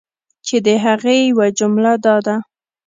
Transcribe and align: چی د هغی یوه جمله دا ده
چی 0.45 0.55
د 0.65 0.67
هغی 0.85 1.17
یوه 1.29 1.47
جمله 1.59 1.93
دا 2.05 2.15
ده 2.25 2.35